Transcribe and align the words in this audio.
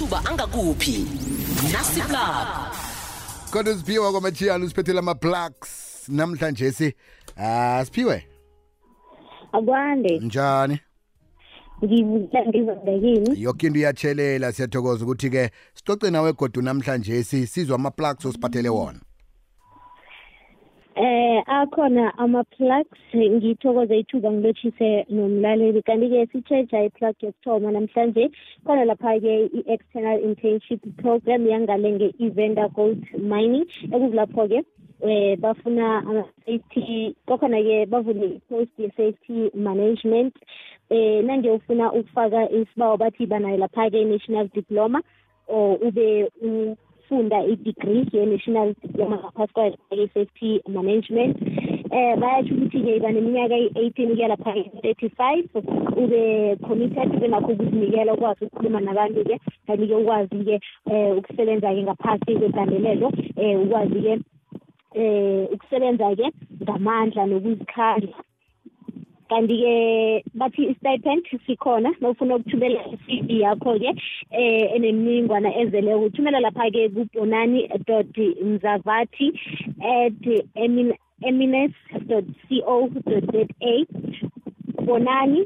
amathuba 0.00 0.30
angakuphi? 0.30 1.06
Nasiplab 1.72 2.46
kodwa 3.50 3.74
siphiwa 3.74 4.12
kwamachiyana 4.12 4.64
usiphethele 4.64 4.98
ama-plugs 4.98 6.08
namhlanje 6.08 6.72
si 6.72 6.94
ah 7.36 7.84
siphiwe? 7.84 8.26
Akwande. 9.52 10.18
Njani? 10.18 10.80
Ngibuza 11.84 12.46
ngizondekini 12.46 13.42
yoke 13.42 13.66
into 13.66 13.78
iyatshelela 13.78 14.52
siyathokoza 14.52 15.04
ukuthi-ke 15.04 15.50
sicoce 15.74 16.10
nawe 16.10 16.32
godu 16.32 16.62
namhlanje 16.62 17.24
si 17.24 17.46
sizwa 17.46 17.74
ama-plugs 17.74 18.24
osiphathele 18.24 18.68
wona. 18.68 19.00
Eh 20.96 21.42
akhona 21.46 22.12
ama-plugs 22.18 22.98
ngithokoze 23.14 23.98
ithuba 23.98 24.30
ngilotshise 24.32 25.04
nomlaleli. 25.08 25.82
Kanti-ke 25.82 26.26
sitsheja 26.32 26.84
iplug 26.84 27.14
yokuthoma 27.22 27.70
namhlanje. 27.72 28.30
Khona 28.66 28.84
lapha-ke 28.84 29.50
i-external 29.58 30.18
internship 30.18 30.80
program 31.02 31.46
yangale 31.46 31.92
nge-evander 31.92 32.68
gold 32.74 33.02
mining. 33.18 33.66
Ekukulapho-ke 33.92 34.62
eh 35.02 35.36
bafuna 35.38 36.02
ama-safety 36.08 37.14
kwakhona-ke 37.26 37.86
bavule 37.86 38.26
i-post 38.36 38.70
ye-safety 38.78 39.50
management. 39.54 40.34
Eh 40.90 41.22
nange 41.24 41.50
ufuna 41.50 41.92
ukufaka 41.92 42.50
isibawo 42.50 42.96
bathi 42.96 43.26
banayo 43.26 43.56
lapha-ke 43.56 44.02
i-national 44.02 44.48
diploma 44.54 45.00
or 45.46 45.78
ube 45.78 46.28
ufunda 47.10 47.42
i-degree 47.44 48.06
ye-national 48.12 48.74
diploma 48.82 49.16
ngaphasi 49.16 49.52
kwayo 49.52 49.74
i-safety 49.90 50.62
management. 50.68 51.36
Eh 51.90 52.16
bayasho 52.18 52.54
ukuthi-ke 52.54 52.96
iba 52.96 53.12
neminyaka 53.12 53.56
i-eighteen 53.58 54.14
kuya 54.14 54.28
lapha 54.28 54.54
i-thirty-five 54.54 55.44
ube 55.96 56.56
committed 56.66 57.14
ube 57.16 57.28
nakho 57.28 57.52
ukuzinikela 57.52 58.14
ukwazi 58.14 58.44
ukukhuluma 58.44 58.80
nabantu-ke 58.80 59.40
kanti-ke 59.66 59.94
ukwazi-ke 59.94 60.60
um 60.86 61.18
ukusebenza-ke 61.18 61.82
ngaphasi 61.82 62.36
kwegandelelo 62.38 63.06
um 63.36 63.62
ukwazi-ke 63.66 64.18
eh 64.94 65.48
ukusebenza-ke 65.52 66.30
ngamandla 66.62 67.26
nokuzikhandla. 67.26 68.14
Kanti-ke 69.30 69.74
bathi 70.34 70.62
i-stipend 70.72 71.22
sikhona 71.46 71.90
nawufuna 72.00 72.36
ukuthumela 72.36 72.80
i-cv 72.92 73.28
yakho-ke 73.40 73.90
eh 74.30 74.74
enemininingwana 74.76 75.50
ezeleko 75.60 76.04
uthumela 76.04 76.40
lapha-ke 76.40 76.88
kubonani 76.88 77.60
dot 77.86 78.16
mzavathi 78.50 79.28
at 79.80 80.22
emines 81.22 81.74
dot 82.08 82.24
co 82.48 82.88
dot 83.06 83.24
za. 83.32 83.74
Bonani 84.86 85.44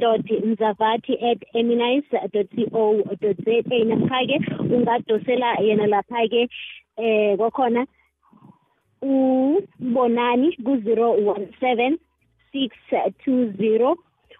dot 0.00 0.26
mzavathi 0.44 1.14
at 1.30 1.40
eminice 1.54 2.16
dot 2.32 2.50
co 2.72 3.02
dot 3.20 3.36
za. 3.44 3.84
Namkha-ke 3.84 4.36
ungadosela 4.74 5.56
yena 5.62 5.86
lapha-ke 5.86 6.48
eh 6.96 7.36
kwakhona 7.36 7.86
ubonani 9.02 10.56
ku-zero 10.64 11.12
one 11.32 11.46
seven 11.60 11.98
six 12.52 12.76
two 13.24 13.52
zero 13.56 13.96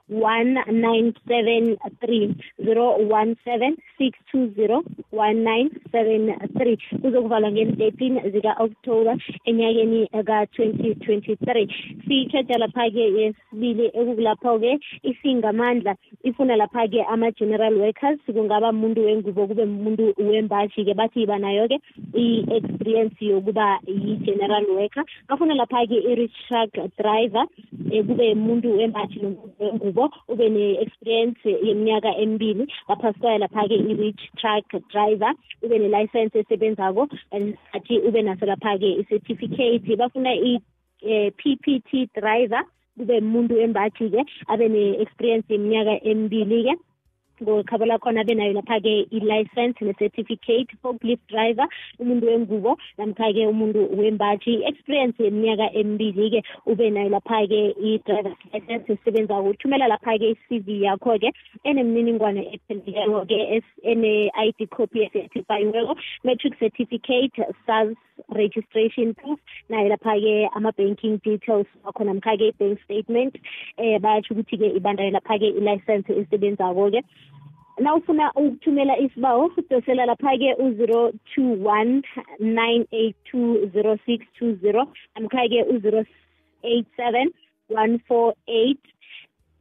one 0.08 0.54
nine 0.68 1.14
seven 1.28 1.78
three 2.00 2.36
zero 2.62 2.98
one 2.98 3.36
seven 3.44 3.76
six 3.98 4.18
two 4.30 4.52
zero 4.54 4.82
one 5.10 5.42
nine 5.44 5.70
seven 5.92 6.34
three. 6.58 6.76
Kuzokuvalwa 7.02 7.52
ngeentetini 7.52 8.20
zika-oktoba 8.30 9.16
enyakeni 9.44 10.08
ka-twenty 10.26 10.94
twenty 10.94 11.36
three 11.36 11.66
sitshetsha 12.08 12.58
lapha-ke 12.58 13.04
yesibili 13.18 13.86
ekukulapho-ke 13.86 14.78
isingamandla 15.02 15.96
ifuna 16.24 16.56
lapha-ke 16.56 17.02
ama-general 17.08 17.74
workers. 17.78 18.20
Kungaba 18.26 18.70
umuntu 18.70 19.04
wengubo 19.04 19.46
kube 19.46 19.62
umuntu 19.62 20.14
wembaji-ke 20.18 20.94
bathi 20.94 21.26
banayo-ke 21.26 21.78
i-experience 22.14 23.16
yokuba 23.20 23.78
yi-general 23.86 24.66
worker. 24.68 25.04
Bafuna 25.28 25.54
lapha-ke 25.54 25.94
i-rich 25.94 26.36
truck 26.48 26.72
driver. 26.98 27.46
um 27.71 27.71
kube 28.06 28.32
umuntu 28.32 28.76
wembaji 28.78 29.20
nomuntu 29.20 29.52
wengubo 29.60 30.10
ube 30.28 30.48
ne-experience 30.48 31.44
yeminyaka 31.66 32.16
emibili. 32.16 32.66
Ngaphasi 32.86 33.18
kwayo 33.20 33.38
lapha-ke 33.38 33.74
i-rich 33.74 34.22
truck 34.36 34.66
driver 34.92 35.34
ube 35.62 35.78
ne-license 35.78 36.38
esebenzako 36.38 37.08
athi 37.72 37.98
ube 37.98 38.22
naso 38.22 38.46
lapha-ke 38.46 38.88
i-certificate. 39.00 39.96
Bafuna 39.96 40.32
i-ppt 40.34 41.90
driver 42.14 42.64
kube 42.98 43.18
umuntu 43.18 43.54
wembaji-ke 43.54 44.24
abe 44.48 44.68
ne-experience 44.68 45.46
yeminyaka 45.52 46.04
emibili-ke. 46.04 46.74
Ngokhabo 47.42 47.84
lakhona 47.86 48.20
abe 48.20 48.34
nayo 48.34 48.52
lapha-ke 48.52 49.06
i-license 49.10 49.76
ne-certificate 49.80 50.70
forklift 50.82 51.22
driver 51.28 51.66
umuntu 51.98 52.26
wengubo 52.26 52.76
namkha-ke 52.98 53.46
umuntu 53.46 53.88
wembaji. 53.98 54.52
I-experience 54.62 55.16
yeminyaka 55.18 55.72
emibili-ke 55.74 56.42
ube 56.66 56.90
nayo 56.90 57.08
lapha-ke 57.08 57.74
i-driver's 57.80 58.38
license 58.52 58.92
esebenzako 58.92 59.48
uthumela 59.48 59.88
lapha-ke 59.88 60.30
i-cv 60.30 60.68
yakho-ke 60.86 61.32
enemininingwane 61.64 62.42
epheleleko-ke 62.54 63.62
ene-i 63.82 64.48
d 64.58 64.66
copy 64.66 65.04
ecertifiyiweko 65.06 65.96
matric 66.24 66.58
certificate 66.58 67.36
sars 67.66 67.96
registration 68.28 69.14
proof 69.14 69.38
nayo 69.68 69.88
lapha-ke 69.88 70.48
ama-banking 70.54 71.18
details 71.24 71.66
wakho 71.84 72.04
namkha-ke 72.04 72.52
i-bank 72.52 72.78
statement 72.84 73.34
um 73.78 73.98
bayatsho 74.02 74.34
ukuthi-ke 74.34 74.76
ibandayo 74.78 75.10
lapha-ke 75.10 75.48
i-license 75.58 76.06
esebenzako-ke. 76.08 77.02
Nawufuna 77.78 78.32
ukuthumela 78.32 78.98
isibawo 78.98 79.50
udosela 79.56 80.06
lapha-ke 80.06 80.54
u-zero 80.58 81.12
two 81.34 81.52
one 81.64 82.02
nine 82.38 82.86
eight 82.92 83.16
two 83.30 83.70
zero 83.72 83.98
six 84.06 84.26
two 84.38 84.56
zero 84.62 84.88
namkha-ke 85.16 85.64
u-zero 85.74 86.04
eight 86.64 86.86
seven 86.96 87.32
one 87.68 87.98
four 88.08 88.34
eight 88.48 88.80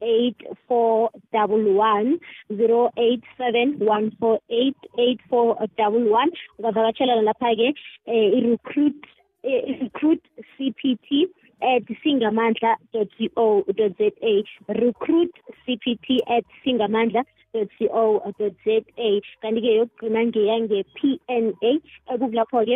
eight 0.02 0.38
four 0.68 1.10
double 1.32 1.74
one 1.74 2.20
zero 2.58 2.92
eight 2.98 3.24
seven 3.38 3.78
one 3.80 4.12
four 4.20 4.40
eight 4.50 4.78
eight 4.98 5.20
four 5.30 5.56
double 5.78 6.10
one. 6.10 6.32
Ungavakatshelana 6.60 7.34
um 7.42 7.84
i-recruit 8.08 9.06
i-recruit 9.44 10.22
c 10.58 10.74
p 10.78 10.98
t 11.08 11.28
at 11.62 11.84
singamandla 12.04 12.76
recruit 14.68 15.32
c 15.66 15.78
p 15.78 16.00
t 16.08 16.22
at 16.28 16.46
singamandla 16.66 17.24
co 17.54 18.32
dot 18.40 18.54
za 18.66 18.76
kanti-ke 19.42 19.72
yokugcina 19.80 20.22
ngeyange-p 20.28 20.98
n 21.28 21.46
a 21.62 21.72
ekukulapho-ke 22.14 22.76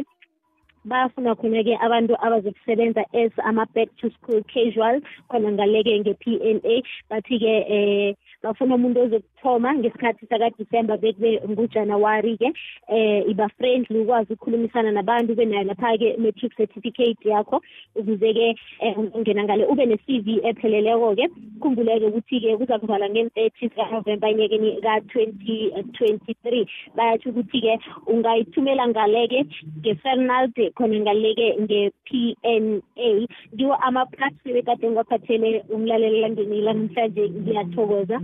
bafuna 0.86 1.36
khona-ke 1.36 1.74
abantu 1.82 2.14
abazokusebenza 2.26 3.04
as 3.14 3.32
ama-back 3.44 3.90
to 3.98 4.10
school 4.16 4.42
casual 4.54 5.02
khona 5.30 5.52
ngaleke 5.52 6.00
nge-p 6.00 6.40
n 6.56 6.60
a. 6.64 6.76
Bathi-ke 7.10 7.54
um 7.76 8.14
bafuna 8.44 8.76
umuntu 8.76 9.00
ozokuthoma 9.06 9.74
ngesikhathi 9.74 10.28
sakadisemba 10.30 10.98
bekube 10.98 11.42
ngujanawari-ke 11.50 12.54
um 12.90 13.30
iba 13.32 13.50
friendly 13.58 14.00
ukwazi 14.00 14.34
ukukhulumisana 14.34 14.92
nabantu 14.92 15.34
ube 15.34 15.46
nayo 15.46 15.64
lapha-ke 15.64 16.18
matric 16.18 16.56
certificate 16.58 17.26
yakho 17.26 17.62
ukuze-ke 17.96 18.56
um 18.82 19.10
ungena 19.14 19.44
ngale 19.44 19.66
ube 19.66 19.86
ne-c 19.86 20.22
v 20.22 20.40
epheleleko-ke. 20.44 21.26
Khumbuleke 21.62 22.06
ukuthi-ke 22.06 22.58
kuza 22.58 22.80
kuvalwa 22.80 23.10
ngeen-thirty 23.10 23.68
zikanovemba 23.68 24.30
enyakeni 24.30 24.82
ka-twenty 24.82 25.72
twenty 25.98 26.34
three 26.44 26.68
bayatsho 26.96 27.30
ukuthi-ke 27.30 27.80
ungayithumela 28.08 28.88
ngale-ke 28.88 29.46
nge-fernald 29.80 30.54
khona 30.76 31.00
ngale-ke 31.00 31.48
nge-p 31.62 32.38
n 32.44 32.82
a. 32.98 33.28
Ngiwo 33.54 33.76
ama-plus 33.76 34.34
bekade 34.46 34.88
ngiwaphathele 34.88 35.64
umlaleli 35.70 36.22
la 36.22 36.74
namhlanje 36.74 37.30
ngiyathokoza. 37.30 38.22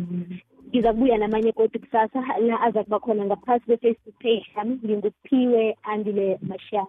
Ngiza 0.70 0.94
kubuya 0.94 1.18
namanye 1.18 1.52
kodwa 1.52 1.80
kusasa 1.80 2.20
la 2.40 2.62
aza 2.62 2.84
kuba 2.84 3.00
khona 3.00 3.26
ngaphasi 3.26 3.66
kwe-facebook 3.66 4.16
page 4.20 4.46
yami 4.58 4.80
nginguphiwe 4.86 5.78
andile 5.84 6.40
mashiyana 6.42 6.88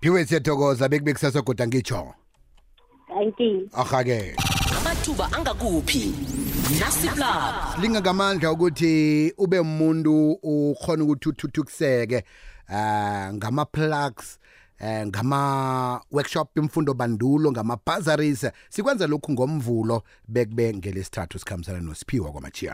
phiwe 0.00 0.24
siyathokoza 0.24 0.88
bekube 0.88 1.12
kusasa 1.12 1.42
goda 1.42 1.66
ngitsho 1.66 2.14
thank 3.08 3.40
you. 3.40 3.68
Ahake. 3.74 4.34
Amathuba 4.78 5.32
angakuphi? 5.32 6.14
Nasiplab 6.80 7.82
lingakamandla 7.82 8.52
ukuthi 8.52 9.32
ube 9.38 9.58
umuntu 9.58 10.32
ukhona 10.32 11.04
ukuthi 11.04 11.28
uthuthukiseke 11.28 12.24
uh 12.68 13.34
ngama-plugs 13.34 14.38
eh 14.80 15.06
ngama 15.06 16.00
workshop 16.12 16.58
imfundo 16.58 16.94
bandulo 16.94 17.52
ngama 17.52 17.78
bazaries 17.86 18.46
sikwenza 18.68 19.06
lokhu 19.06 19.32
ngomvulo 19.32 20.02
bekube 20.28 20.74
ngelesithathu 20.74 21.38
sikhambisana 21.38 21.80
nosiphiwa 21.80 22.32
kwamachiya 22.32 22.68